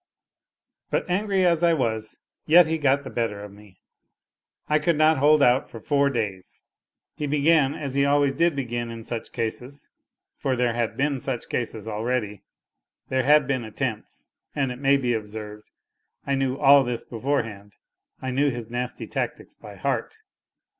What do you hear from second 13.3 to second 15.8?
been attempts (and it may be observed